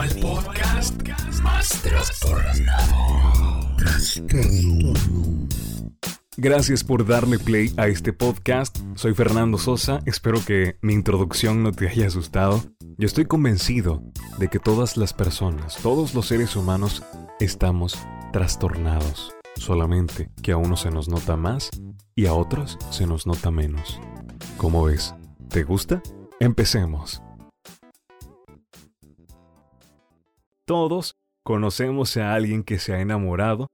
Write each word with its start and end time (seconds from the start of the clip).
Al 0.00 0.10
podcast 0.20 1.08
más 1.42 1.68
trastornado. 1.82 2.96
Gracias 6.36 6.84
por 6.84 7.06
darle 7.06 7.38
play 7.38 7.72
a 7.76 7.86
este 7.86 8.12
podcast. 8.12 8.76
Soy 8.96 9.14
Fernando 9.14 9.56
Sosa. 9.56 10.00
Espero 10.04 10.44
que 10.44 10.76
mi 10.82 10.94
introducción 10.94 11.62
no 11.62 11.72
te 11.72 11.88
haya 11.88 12.08
asustado. 12.08 12.62
Yo 12.98 13.06
estoy 13.06 13.24
convencido 13.26 14.02
de 14.38 14.48
que 14.48 14.58
todas 14.58 14.96
las 14.96 15.14
personas, 15.14 15.78
todos 15.82 16.14
los 16.14 16.26
seres 16.26 16.54
humanos, 16.56 17.02
estamos 17.40 17.98
trastornados. 18.32 19.32
Solamente 19.56 20.30
que 20.42 20.52
a 20.52 20.56
unos 20.56 20.80
se 20.82 20.90
nos 20.90 21.08
nota 21.08 21.36
más 21.36 21.70
y 22.14 22.26
a 22.26 22.34
otros 22.34 22.78
se 22.90 23.06
nos 23.06 23.26
nota 23.26 23.50
menos. 23.50 24.00
¿Cómo 24.56 24.84
ves? 24.84 25.14
¿Te 25.48 25.62
gusta? 25.62 26.02
Empecemos. 26.40 27.23
Todos 30.66 31.16
conocemos 31.42 32.16
a 32.16 32.34
alguien 32.34 32.62
que 32.62 32.78
se 32.78 32.94
ha 32.94 33.00
enamorado, 33.00 33.68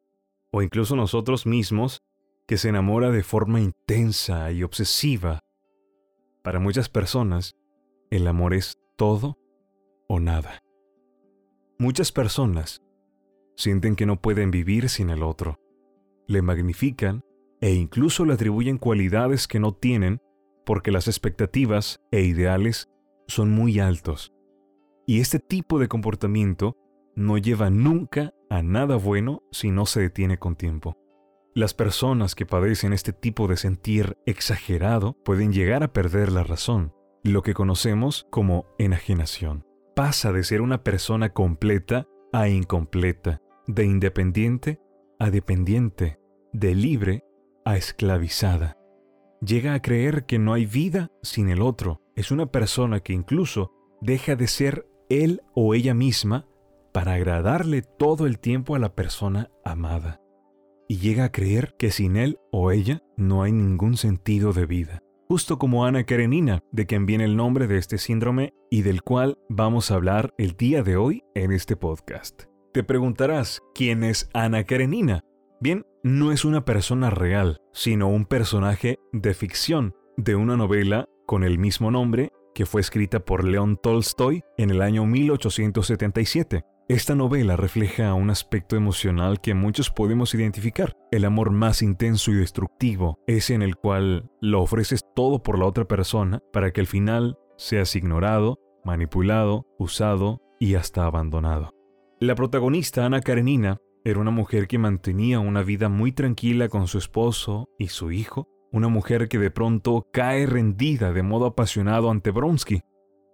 o 0.50 0.62
incluso 0.62 0.96
nosotros 0.96 1.46
mismos, 1.46 2.02
que 2.48 2.58
se 2.58 2.68
enamora 2.68 3.10
de 3.10 3.22
forma 3.22 3.60
intensa 3.60 4.50
y 4.50 4.64
obsesiva. 4.64 5.38
Para 6.42 6.58
muchas 6.58 6.88
personas, 6.88 7.54
el 8.10 8.26
amor 8.26 8.54
es 8.54 8.76
todo 8.96 9.38
o 10.08 10.18
nada. 10.18 10.58
Muchas 11.78 12.10
personas 12.10 12.82
sienten 13.54 13.95
que 13.95 14.06
no 14.06 14.20
pueden 14.20 14.50
vivir 14.50 14.88
sin 14.88 15.10
el 15.10 15.22
otro, 15.22 15.60
le 16.26 16.42
magnifican 16.42 17.22
e 17.60 17.72
incluso 17.72 18.24
le 18.24 18.32
atribuyen 18.32 18.78
cualidades 18.78 19.46
que 19.46 19.60
no 19.60 19.72
tienen 19.72 20.20
porque 20.66 20.90
las 20.90 21.06
expectativas 21.06 22.00
e 22.10 22.22
ideales 22.22 22.88
son 23.28 23.50
muy 23.50 23.78
altos. 23.78 24.32
Y 25.10 25.19
este 25.19 25.41
tipo 25.41 25.80
de 25.80 25.88
comportamiento 25.88 26.77
no 27.16 27.37
lleva 27.37 27.68
nunca 27.68 28.32
a 28.48 28.62
nada 28.62 28.95
bueno 28.95 29.43
si 29.51 29.73
no 29.73 29.84
se 29.84 30.02
detiene 30.02 30.38
con 30.38 30.54
tiempo. 30.54 30.96
Las 31.52 31.74
personas 31.74 32.37
que 32.37 32.46
padecen 32.46 32.93
este 32.93 33.12
tipo 33.12 33.49
de 33.49 33.57
sentir 33.57 34.18
exagerado 34.24 35.15
pueden 35.24 35.52
llegar 35.52 35.82
a 35.82 35.93
perder 35.93 36.30
la 36.30 36.45
razón, 36.45 36.95
lo 37.24 37.43
que 37.43 37.54
conocemos 37.54 38.29
como 38.30 38.66
enajenación. 38.79 39.66
Pasa 39.96 40.30
de 40.30 40.45
ser 40.45 40.60
una 40.60 40.84
persona 40.84 41.30
completa 41.30 42.06
a 42.32 42.49
incompleta, 42.49 43.43
de 43.66 43.87
independiente 43.87 44.79
a 45.18 45.32
dependiente, 45.32 46.21
de 46.52 46.77
libre 46.77 47.24
a 47.65 47.77
esclavizada. 47.77 48.79
Llega 49.45 49.74
a 49.74 49.82
creer 49.82 50.24
que 50.24 50.38
no 50.38 50.52
hay 50.52 50.66
vida 50.66 51.10
sin 51.24 51.49
el 51.49 51.62
otro. 51.62 52.01
Es 52.15 52.30
una 52.30 52.46
persona 52.46 53.01
que 53.01 53.12
incluso 53.12 53.73
deja 54.01 54.37
de 54.37 54.46
ser 54.46 54.87
él 55.10 55.42
o 55.54 55.74
ella 55.74 55.92
misma 55.92 56.46
para 56.92 57.14
agradarle 57.14 57.82
todo 57.82 58.26
el 58.26 58.38
tiempo 58.38 58.74
a 58.74 58.78
la 58.78 58.94
persona 58.94 59.50
amada. 59.64 60.20
Y 60.88 60.98
llega 60.98 61.24
a 61.24 61.32
creer 61.32 61.74
que 61.78 61.90
sin 61.90 62.16
él 62.16 62.38
o 62.50 62.72
ella 62.72 63.02
no 63.16 63.42
hay 63.42 63.52
ningún 63.52 63.96
sentido 63.96 64.53
de 64.53 64.66
vida. 64.66 65.03
Justo 65.28 65.58
como 65.58 65.84
Ana 65.84 66.04
Karenina, 66.04 66.64
de 66.72 66.86
quien 66.86 67.06
viene 67.06 67.25
el 67.25 67.36
nombre 67.36 67.69
de 67.69 67.78
este 67.78 67.98
síndrome 67.98 68.53
y 68.70 68.82
del 68.82 69.03
cual 69.03 69.38
vamos 69.48 69.91
a 69.91 69.94
hablar 69.94 70.34
el 70.38 70.56
día 70.56 70.82
de 70.82 70.97
hoy 70.97 71.22
en 71.34 71.53
este 71.53 71.76
podcast. 71.76 72.44
Te 72.72 72.82
preguntarás, 72.82 73.60
¿quién 73.75 74.03
es 74.03 74.28
Ana 74.32 74.64
Karenina? 74.64 75.20
Bien, 75.60 75.84
no 76.03 76.32
es 76.32 76.44
una 76.44 76.64
persona 76.64 77.10
real, 77.10 77.60
sino 77.72 78.08
un 78.08 78.25
personaje 78.25 78.98
de 79.12 79.34
ficción 79.34 79.94
de 80.16 80.34
una 80.34 80.56
novela 80.56 81.06
con 81.26 81.44
el 81.44 81.58
mismo 81.58 81.91
nombre 81.91 82.32
que 82.54 82.66
fue 82.66 82.81
escrita 82.81 83.20
por 83.20 83.44
León 83.44 83.78
Tolstoy 83.82 84.43
en 84.56 84.70
el 84.70 84.82
año 84.82 85.06
1877. 85.06 86.65
Esta 86.88 87.15
novela 87.15 87.56
refleja 87.56 88.15
un 88.15 88.31
aspecto 88.31 88.75
emocional 88.75 89.41
que 89.41 89.54
muchos 89.54 89.91
podemos 89.91 90.34
identificar. 90.34 90.97
El 91.12 91.25
amor 91.25 91.53
más 91.53 91.82
intenso 91.82 92.32
y 92.32 92.34
destructivo, 92.34 93.19
ese 93.28 93.55
en 93.55 93.62
el 93.62 93.77
cual 93.77 94.28
lo 94.41 94.61
ofreces 94.61 95.03
todo 95.15 95.43
por 95.43 95.59
la 95.59 95.66
otra 95.66 95.84
persona 95.84 96.41
para 96.53 96.72
que 96.72 96.81
al 96.81 96.88
final 96.88 97.38
seas 97.56 97.94
ignorado, 97.94 98.59
manipulado, 98.84 99.67
usado 99.78 100.41
y 100.59 100.75
hasta 100.75 101.05
abandonado. 101.05 101.71
La 102.19 102.34
protagonista, 102.34 103.06
Ana 103.06 103.21
Karenina, 103.21 103.78
era 104.03 104.19
una 104.19 104.31
mujer 104.31 104.67
que 104.67 104.78
mantenía 104.78 105.41
una 105.41 105.62
vida 105.62 105.88
muy 105.88 106.11
tranquila 106.12 106.69
con 106.69 106.88
su 106.88 106.99
esposo 106.99 107.69
y 107.78 107.88
su 107.88 108.12
hijo, 108.12 108.49
una 108.72 108.88
mujer 108.88 109.28
que 109.28 109.38
de 109.38 109.50
pronto 109.50 110.06
cae 110.12 110.47
rendida 110.47 111.12
de 111.12 111.22
modo 111.22 111.47
apasionado 111.47 112.10
ante 112.10 112.31
Bronsky, 112.31 112.82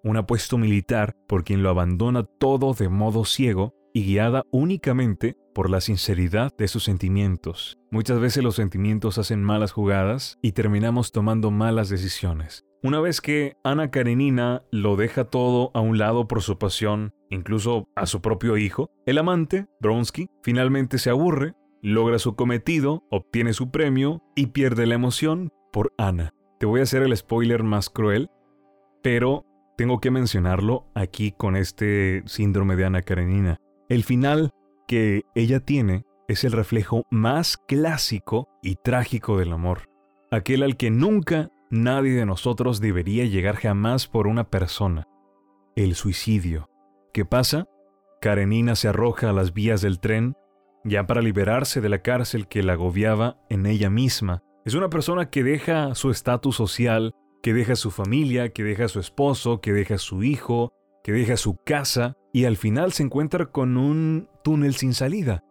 un 0.03 0.17
apuesto 0.17 0.59
militar 0.59 1.17
por 1.27 1.45
quien 1.45 1.63
lo 1.63 1.71
abandona 1.71 2.25
todo 2.25 2.75
de 2.75 2.89
modo 2.89 3.25
ciego 3.25 3.75
y 3.93 4.05
guiada 4.05 4.45
únicamente 4.51 5.37
por 5.55 5.71
la 5.71 5.81
sinceridad 5.81 6.55
de 6.57 6.69
sus 6.69 6.85
sentimientos. 6.85 7.79
Muchas 7.91 8.21
veces 8.21 8.45
los 8.45 8.57
sentimientos 8.57 9.19
hacen 9.19 9.43
malas 9.43 9.73
jugadas 9.73 10.39
y 10.43 10.53
terminamos 10.53 11.13
tomando 11.13 11.51
malas 11.51 11.89
decisiones. 11.89 12.67
Una 12.83 13.01
vez 13.01 13.21
que 13.21 13.57
Ana 13.65 13.91
Karenina 13.91 14.63
lo 14.71 14.97
deja 14.97 15.25
todo 15.25 15.71
a 15.75 15.81
un 15.81 15.99
lado 15.99 16.29
por 16.29 16.43
su 16.43 16.59
pasión, 16.59 17.15
incluso 17.31 17.89
a 17.97 18.07
su 18.07 18.21
propio 18.21 18.59
hijo, 18.59 18.91
el 19.07 19.19
amante, 19.19 19.67
Bronsky, 19.81 20.29
finalmente 20.43 20.99
se 20.99 21.11
aburre, 21.11 21.55
logra 21.83 22.19
su 22.19 22.37
cometido, 22.37 23.05
obtiene 23.11 23.53
su 23.53 23.71
premio 23.71 24.23
y 24.35 24.49
pierde 24.49 24.87
la 24.87 24.95
emoción 24.95 25.53
por 25.73 25.93
Ana. 25.99 26.33
Te 26.59 26.67
voy 26.67 26.81
a 26.81 26.85
hacer 26.85 27.03
el 27.03 27.17
spoiler 27.17 27.63
más 27.63 27.91
cruel, 27.91 28.31
pero 29.03 29.45
tengo 29.77 30.01
que 30.01 30.11
mencionarlo 30.11 30.87
aquí 30.95 31.33
con 31.33 31.55
este 31.57 32.23
síndrome 32.27 32.77
de 32.77 32.87
Ana 32.87 33.03
Karenina. 33.03 33.59
El 33.89 34.05
final 34.05 34.53
que 34.89 35.23
ella 35.35 35.61
tiene 35.61 36.05
es 36.29 36.45
el 36.45 36.53
reflejo 36.53 37.05
más 37.11 37.57
clásico 37.57 38.49
y 38.63 38.77
trágico 38.77 39.39
del 39.39 39.53
amor. 39.53 39.89
Aquel 40.31 40.63
al 40.63 40.77
que 40.77 40.91
nunca 40.91 41.51
nadie 41.71 42.13
de 42.13 42.27
nosotros 42.27 42.81
debería 42.81 43.25
llegar 43.27 43.57
jamás 43.57 44.09
por 44.09 44.27
una 44.27 44.49
persona. 44.51 45.07
El 45.77 45.95
suicidio. 45.95 46.69
¿Qué 47.13 47.25
pasa? 47.25 47.67
Karenina 48.21 48.77
se 48.77 48.89
arroja 48.89 49.31
a 49.31 49.33
las 49.33 49.53
vías 49.53 49.83
del 49.83 50.01
tren 50.01 50.37
ya 50.87 51.07
para 51.07 51.21
liberarse 51.21 51.81
de 51.81 51.89
la 51.89 51.99
cárcel 51.99 52.49
que 52.49 52.63
la 52.63 52.75
agobiaba 52.75 53.39
en 53.51 53.67
ella 53.67 53.91
misma. 53.91 54.43
Es 54.65 54.75
una 54.75 54.89
persona 54.89 55.31
que 55.31 55.45
deja 55.45 55.95
su 55.95 56.11
estatus 56.11 56.57
social 56.57 57.15
que 57.47 57.55
deja 57.55 57.77
su 57.77 57.93
familia, 57.93 58.49
que 58.49 58.65
deja 58.65 58.89
su 58.89 58.99
esposo, 58.99 59.61
que 59.61 59.73
deja 59.73 59.99
su 59.99 60.25
hijo, 60.25 60.73
que 61.05 61.13
deja 61.13 61.37
su 61.37 61.57
casa 61.65 62.17
y 62.33 62.45
al 62.45 62.57
final 62.57 62.93
se 62.93 63.05
encuentra 63.05 63.47
con 63.47 63.77
un 63.77 64.29
túnel 64.43 64.75
sin 64.75 64.95
salida. 64.95 65.45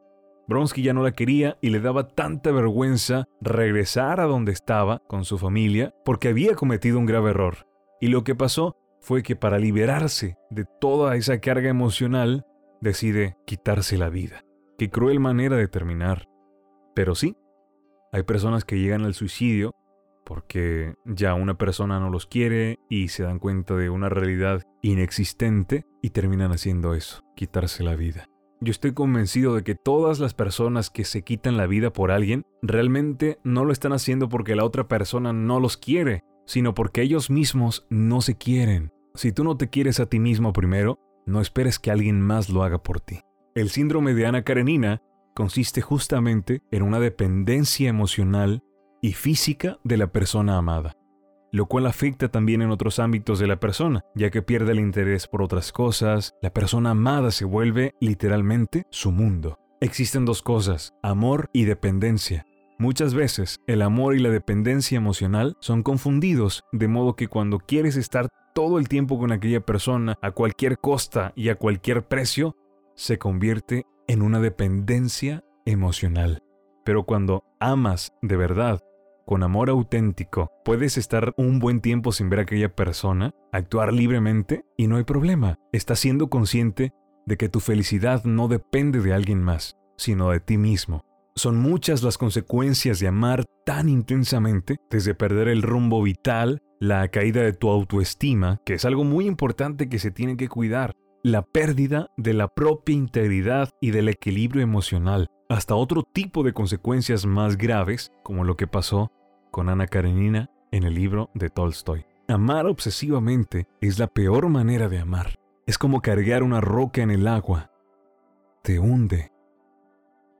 Bronsky 0.47 0.83
ya 0.83 0.93
no 0.93 1.03
la 1.03 1.13
quería 1.13 1.57
y 1.61 1.69
le 1.69 1.79
daba 1.79 2.09
tanta 2.09 2.51
vergüenza 2.51 3.23
regresar 3.39 4.19
a 4.19 4.25
donde 4.25 4.51
estaba 4.51 5.01
con 5.07 5.23
su 5.23 5.37
familia 5.37 5.93
porque 6.03 6.27
había 6.27 6.55
cometido 6.55 6.99
un 6.99 7.05
grave 7.05 7.29
error. 7.29 7.65
Y 8.01 8.07
lo 8.07 8.25
que 8.25 8.35
pasó 8.35 8.75
fue 8.99 9.23
que 9.23 9.37
para 9.37 9.57
liberarse 9.57 10.35
de 10.49 10.65
toda 10.81 11.15
esa 11.15 11.39
carga 11.39 11.69
emocional, 11.69 12.45
decide 12.81 13.37
quitarse 13.45 13.97
la 13.97 14.09
vida. 14.09 14.44
Qué 14.77 14.89
cruel 14.89 15.19
manera 15.19 15.55
de 15.55 15.67
terminar. 15.67 16.27
Pero 16.93 17.15
sí, 17.15 17.37
hay 18.11 18.23
personas 18.23 18.65
que 18.65 18.77
llegan 18.77 19.05
al 19.05 19.13
suicidio 19.13 19.73
porque 20.25 20.95
ya 21.05 21.33
una 21.33 21.57
persona 21.57 21.99
no 21.99 22.09
los 22.09 22.25
quiere 22.25 22.79
y 22.89 23.09
se 23.09 23.23
dan 23.23 23.39
cuenta 23.39 23.75
de 23.75 23.89
una 23.89 24.09
realidad 24.09 24.63
inexistente 24.81 25.85
y 26.01 26.09
terminan 26.09 26.51
haciendo 26.51 26.93
eso, 26.93 27.21
quitarse 27.35 27.83
la 27.83 27.95
vida. 27.95 28.25
Yo 28.59 28.71
estoy 28.71 28.93
convencido 28.93 29.55
de 29.55 29.63
que 29.63 29.75
todas 29.75 30.19
las 30.19 30.33
personas 30.33 30.89
que 30.89 31.05
se 31.05 31.21
quitan 31.21 31.55
la 31.55 31.67
vida 31.67 31.93
por 31.93 32.11
alguien 32.11 32.45
realmente 32.61 33.37
no 33.43 33.63
lo 33.63 33.71
están 33.71 33.93
haciendo 33.93 34.27
porque 34.27 34.55
la 34.55 34.65
otra 34.65 34.87
persona 34.87 35.31
no 35.31 35.59
los 35.59 35.77
quiere, 35.77 36.23
sino 36.45 36.73
porque 36.73 37.01
ellos 37.01 37.29
mismos 37.29 37.85
no 37.89 38.21
se 38.21 38.35
quieren. 38.35 38.91
Si 39.13 39.31
tú 39.31 39.43
no 39.43 39.55
te 39.55 39.69
quieres 39.69 39.99
a 39.99 40.07
ti 40.07 40.19
mismo 40.19 40.51
primero, 40.51 40.99
no 41.25 41.41
esperes 41.41 41.79
que 41.79 41.91
alguien 41.91 42.21
más 42.21 42.49
lo 42.49 42.63
haga 42.63 42.81
por 42.81 42.99
ti. 42.99 43.21
El 43.55 43.69
síndrome 43.69 44.13
de 44.13 44.25
Ana 44.25 44.41
Karenina 44.41 45.01
consiste 45.33 45.79
justamente 45.79 46.61
en 46.71 46.83
una 46.83 46.99
dependencia 46.99 47.87
emocional 47.87 48.63
y 49.01 49.13
física 49.13 49.79
de 49.85 49.95
la 49.95 50.07
persona 50.07 50.57
amada, 50.57 50.97
lo 51.53 51.65
cual 51.65 51.85
afecta 51.85 52.27
también 52.27 52.61
en 52.61 52.69
otros 52.69 52.99
ámbitos 52.99 53.39
de 53.39 53.47
la 53.47 53.57
persona, 53.57 54.03
ya 54.13 54.29
que 54.29 54.41
pierde 54.41 54.73
el 54.73 54.81
interés 54.81 55.27
por 55.27 55.41
otras 55.41 55.71
cosas, 55.71 56.33
la 56.41 56.49
persona 56.49 56.89
amada 56.89 57.31
se 57.31 57.45
vuelve 57.45 57.95
literalmente 58.01 58.83
su 58.89 59.13
mundo. 59.13 59.57
Existen 59.79 60.25
dos 60.25 60.41
cosas, 60.41 60.93
amor 61.01 61.49
y 61.53 61.63
dependencia. 61.63 62.45
Muchas 62.77 63.13
veces 63.13 63.61
el 63.67 63.83
amor 63.83 64.17
y 64.17 64.19
la 64.19 64.31
dependencia 64.31 64.97
emocional 64.97 65.55
son 65.61 65.81
confundidos, 65.81 66.65
de 66.73 66.89
modo 66.89 67.15
que 67.15 67.29
cuando 67.29 67.59
quieres 67.59 67.95
estar 67.95 68.27
todo 68.53 68.79
el 68.79 68.89
tiempo 68.89 69.17
con 69.17 69.31
aquella 69.31 69.61
persona 69.61 70.17
a 70.21 70.31
cualquier 70.31 70.77
costa 70.77 71.31
y 71.37 71.47
a 71.47 71.55
cualquier 71.55 72.05
precio, 72.05 72.57
se 72.95 73.17
convierte 73.17 73.85
en 74.07 74.21
una 74.21 74.39
dependencia 74.39 75.43
emocional. 75.65 76.41
Pero 76.83 77.03
cuando 77.03 77.43
amas 77.59 78.13
de 78.21 78.37
verdad 78.37 78.81
con 79.25 79.41
amor 79.41 79.69
auténtico, 79.69 80.51
puedes 80.63 80.97
estar 80.97 81.33
un 81.37 81.59
buen 81.59 81.81
tiempo 81.81 82.11
sin 82.11 82.29
ver 82.29 82.39
a 82.39 82.41
aquella 82.43 82.75
persona, 82.75 83.33
actuar 83.51 83.91
libremente 83.91 84.65
y 84.77 84.87
no 84.87 84.97
hay 84.97 85.03
problema. 85.03 85.57
Estás 85.71 85.99
siendo 85.99 86.29
consciente 86.29 86.93
de 87.25 87.37
que 87.37 87.49
tu 87.49 87.59
felicidad 87.59 88.23
no 88.23 88.47
depende 88.47 88.99
de 88.99 89.13
alguien 89.13 89.41
más, 89.41 89.77
sino 89.97 90.29
de 90.29 90.39
ti 90.39 90.57
mismo. 90.57 91.03
Son 91.35 91.57
muchas 91.57 92.03
las 92.03 92.17
consecuencias 92.17 92.99
de 92.99 93.07
amar 93.07 93.45
tan 93.65 93.89
intensamente, 93.89 94.77
desde 94.91 95.15
perder 95.15 95.47
el 95.47 95.63
rumbo 95.63 96.01
vital, 96.03 96.61
la 96.79 97.07
caída 97.07 97.41
de 97.41 97.53
tu 97.53 97.69
autoestima, 97.69 98.61
que 98.63 98.75
es 98.75 98.85
algo 98.85 99.03
muy 99.03 99.25
importante 99.25 99.89
que 99.89 99.97
se 99.97 100.11
tiene 100.11 100.37
que 100.37 100.47
cuidar, 100.47 100.93
la 101.25 101.41
pérdida 101.41 102.11
de 102.17 102.35
la 102.35 102.47
propia 102.47 102.93
integridad 102.93 103.71
y 103.81 103.89
del 103.89 104.09
equilibrio 104.09 104.61
emocional, 104.61 105.31
hasta 105.49 105.73
otro 105.73 106.03
tipo 106.03 106.43
de 106.43 106.53
consecuencias 106.53 107.25
más 107.25 107.57
graves, 107.57 108.11
como 108.21 108.43
lo 108.43 108.55
que 108.55 108.67
pasó 108.67 109.11
con 109.49 109.69
Ana 109.69 109.87
Karenina 109.87 110.51
en 110.71 110.83
el 110.83 110.93
libro 110.93 111.31
de 111.33 111.49
Tolstoy. 111.49 112.05
Amar 112.27 112.67
obsesivamente 112.67 113.65
es 113.81 113.97
la 113.97 114.05
peor 114.05 114.49
manera 114.49 114.87
de 114.87 114.99
amar. 114.99 115.39
Es 115.65 115.79
como 115.79 116.03
cargar 116.03 116.43
una 116.43 116.61
roca 116.61 117.01
en 117.01 117.09
el 117.09 117.27
agua. 117.27 117.71
Te 118.61 118.77
hunde. 118.77 119.31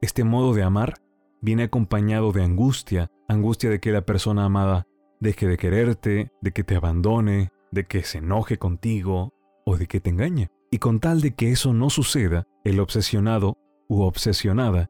Este 0.02 0.24
modo 0.24 0.54
de 0.54 0.62
amar 0.62 1.02
viene 1.42 1.64
acompañado 1.64 2.32
de 2.32 2.44
angustia, 2.44 3.10
angustia 3.28 3.72
de 3.72 3.80
que 3.80 3.92
la 3.92 4.06
persona 4.06 4.46
amada 4.46 4.86
deje 5.20 5.48
de 5.48 5.58
quererte, 5.58 6.32
de 6.42 6.52
que 6.52 6.64
te 6.64 6.76
abandone, 6.76 7.50
de 7.72 7.86
que 7.86 8.04
se 8.04 8.20
enoje 8.20 8.60
contigo 8.60 9.34
o 9.66 9.78
de 9.78 9.88
que 9.88 10.00
te 10.00 10.12
engañe. 10.12 10.52
Y 10.76 10.78
con 10.78 11.00
tal 11.00 11.22
de 11.22 11.34
que 11.34 11.54
eso 11.54 11.72
no 11.72 11.90
suceda, 11.90 12.44
el 12.66 12.82
obsesionado 12.82 13.56
u 13.88 14.02
obsesionada 14.02 14.90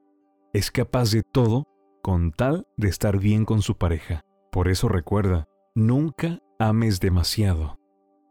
es 0.52 0.72
capaz 0.72 1.12
de 1.12 1.22
todo 1.22 1.68
con 2.02 2.32
tal 2.32 2.66
de 2.76 2.88
estar 2.88 3.20
bien 3.20 3.46
con 3.46 3.62
su 3.62 3.78
pareja. 3.78 4.22
Por 4.52 4.68
eso 4.68 4.90
recuerda, 4.90 5.46
nunca 5.76 6.40
ames 6.58 7.00
demasiado. 7.00 7.78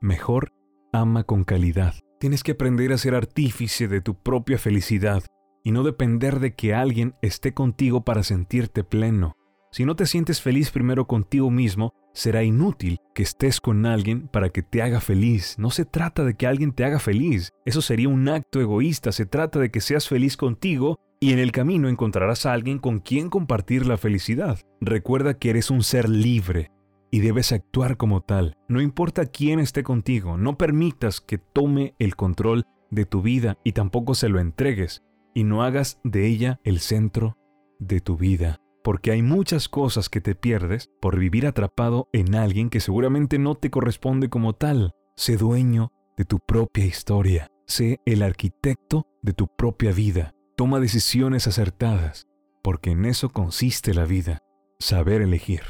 Mejor 0.01 0.53
ama 0.93 1.23
con 1.23 1.45
calidad. 1.45 1.95
Tienes 2.19 2.43
que 2.43 2.51
aprender 2.51 2.93
a 2.93 2.99
ser 2.99 3.15
artífice 3.15 3.87
de 3.87 4.01
tu 4.01 4.21
propia 4.21 4.59
felicidad 4.59 5.23
y 5.63 5.71
no 5.71 5.85
depender 5.85 6.41
de 6.41 6.57
que 6.57 6.75
alguien 6.75 7.15
esté 7.23 7.55
contigo 7.55 8.05
para 8.05 8.25
sentirte 8.25 8.83
pleno. 8.83 9.37
Si 9.71 9.85
no 9.85 9.95
te 9.95 10.07
sientes 10.07 10.43
feliz 10.43 10.73
primero 10.73 11.07
contigo 11.07 11.53
mismo, 11.53 11.93
será 12.15 12.43
inútil 12.43 12.99
que 13.15 13.23
estés 13.23 13.61
con 13.61 13.85
alguien 13.85 14.29
para 14.29 14.49
que 14.49 14.63
te 14.63 14.81
haga 14.81 15.01
feliz. 15.01 15.57
No 15.59 15.71
se 15.71 15.85
trata 15.85 16.25
de 16.25 16.35
que 16.35 16.47
alguien 16.47 16.73
te 16.73 16.85
haga 16.85 16.99
feliz. 16.99 17.51
Eso 17.67 17.83
sería 17.83 18.09
un 18.09 18.29
acto 18.29 18.61
egoísta. 18.61 19.13
Se 19.13 19.27
trata 19.27 19.59
de 19.59 19.71
que 19.71 19.83
seas 19.83 20.09
feliz 20.09 20.37
contigo 20.37 20.99
y 21.21 21.33
en 21.33 21.39
el 21.39 21.53
camino 21.53 21.89
encontrarás 21.89 22.47
a 22.47 22.53
alguien 22.53 22.79
con 22.79 23.01
quien 23.01 23.29
compartir 23.29 23.87
la 23.87 23.99
felicidad. 23.99 24.61
Recuerda 24.81 25.39
que 25.39 25.51
eres 25.51 25.71
un 25.71 25.83
ser 25.83 26.09
libre 26.09 26.71
y 27.11 27.21
debes 27.21 27.53
actuar 27.53 27.97
como 27.97 28.23
tal. 28.23 28.57
No 28.69 28.81
importa 28.81 29.27
quién 29.27 29.61
esté 29.61 29.83
contigo, 29.83 30.37
no 30.37 30.59
permitas 30.59 31.21
que 31.21 31.39
tome 31.39 31.95
el 31.99 32.17
control 32.17 32.65
de 32.91 33.07
tu 33.07 33.23
vida 33.23 33.57
y 33.65 33.73
tampoco 33.73 34.15
se 34.15 34.29
lo 34.29 34.41
entregues 34.41 35.03
y 35.35 35.45
no 35.45 35.63
hagas 35.63 36.01
de 36.05 36.27
ella 36.27 36.61
el 36.65 36.81
centro 36.81 37.37
de 37.79 38.01
tu 38.01 38.17
vida, 38.17 38.61
porque 38.85 39.11
hay 39.11 39.23
muchas 39.23 39.71
cosas 39.71 40.11
que 40.11 40.21
te 40.21 40.35
pierdes 40.35 40.91
por 41.01 41.19
vivir 41.19 41.47
atrapado 41.47 42.11
en 42.13 42.35
alguien 42.35 42.69
que 42.69 42.81
seguramente 42.81 43.39
no 43.39 43.55
te 43.55 43.71
corresponde 43.71 44.29
como 44.29 44.53
tal. 44.53 44.93
Sé 45.17 45.39
dueño 45.39 45.91
de 46.19 46.27
tu 46.27 46.39
propia 46.39 46.85
historia, 46.85 47.51
sé 47.67 48.01
el 48.05 48.23
arquitecto 48.23 49.07
de 49.23 49.33
tu 49.33 49.49
propia 49.49 49.91
vida, 49.91 50.35
toma 50.55 50.81
decisiones 50.81 51.47
acertadas, 51.47 52.29
porque 52.63 52.91
en 52.91 53.07
eso 53.07 53.31
consiste 53.31 53.95
la 53.95 54.05
vida, 54.05 54.43
saber 54.79 55.23
elegir. 55.23 55.63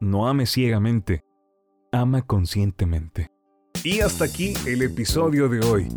No 0.00 0.26
ames 0.26 0.50
ciegamente, 0.50 1.22
ama 1.92 2.22
conscientemente. 2.22 3.30
Y 3.82 4.00
hasta 4.00 4.24
aquí 4.24 4.54
el 4.66 4.80
episodio 4.80 5.50
de 5.50 5.60
hoy. 5.60 5.88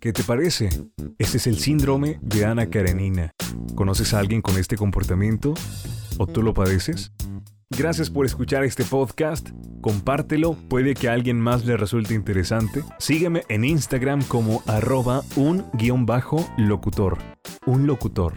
¿Qué 0.00 0.12
te 0.12 0.24
parece? 0.24 0.70
Este 1.18 1.36
es 1.36 1.46
el 1.46 1.58
síndrome 1.58 2.18
de 2.20 2.46
Ana 2.46 2.68
Karenina. 2.68 3.30
¿Conoces 3.76 4.12
a 4.12 4.18
alguien 4.18 4.42
con 4.42 4.58
este 4.58 4.76
comportamiento? 4.76 5.54
¿O 6.20 6.26
tú 6.26 6.42
lo 6.42 6.52
padeces? 6.52 7.12
Gracias 7.70 8.10
por 8.10 8.26
escuchar 8.26 8.62
este 8.62 8.84
podcast. 8.84 9.48
Compártelo, 9.80 10.52
puede 10.68 10.92
que 10.92 11.08
a 11.08 11.14
alguien 11.14 11.40
más 11.40 11.64
le 11.64 11.78
resulte 11.78 12.12
interesante. 12.12 12.84
Sígueme 12.98 13.44
en 13.48 13.64
Instagram 13.64 14.22
como 14.24 14.62
arroba 14.66 15.22
un 15.36 15.64
guion 15.72 16.04
bajo 16.04 16.46
locutor. 16.58 17.16
Un 17.64 17.86
locutor. 17.86 18.34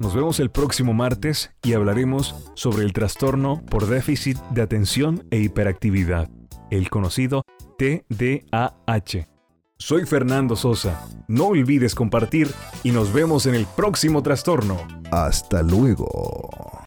Nos 0.00 0.12
vemos 0.12 0.40
el 0.40 0.50
próximo 0.50 0.92
martes 0.92 1.52
y 1.62 1.74
hablaremos 1.74 2.34
sobre 2.54 2.84
el 2.84 2.92
trastorno 2.92 3.62
por 3.64 3.86
déficit 3.86 4.36
de 4.50 4.62
atención 4.62 5.24
e 5.30 5.38
hiperactividad, 5.38 6.28
el 6.72 6.90
conocido 6.90 7.42
TDAH. 7.78 9.28
Soy 9.78 10.04
Fernando 10.04 10.56
Sosa. 10.56 11.06
No 11.28 11.46
olvides 11.46 11.94
compartir 11.94 12.50
y 12.82 12.90
nos 12.90 13.12
vemos 13.12 13.46
en 13.46 13.54
el 13.54 13.66
próximo 13.66 14.20
trastorno. 14.20 14.78
Hasta 15.12 15.62
luego. 15.62 16.73